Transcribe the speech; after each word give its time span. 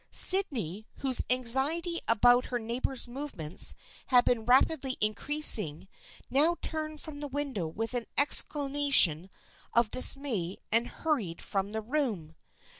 Sydney, 0.09 0.87
whose 0.95 1.21
anxiety 1.29 1.99
about 2.07 2.45
her 2.45 2.57
neighbor's 2.57 3.07
movements 3.07 3.75
had 4.07 4.25
been 4.25 4.45
rapidly 4.47 4.97
increasing, 4.99 5.87
now 6.27 6.55
turned 6.59 7.01
from 7.01 7.19
the 7.19 7.27
window 7.27 7.67
with 7.67 7.93
an 7.93 8.07
exclamation 8.17 9.29
of 9.73 9.91
dismay 9.91 10.57
and 10.71 10.87
hurried 10.87 11.39
from 11.39 11.71
the 11.71 11.81
room. 11.81 12.33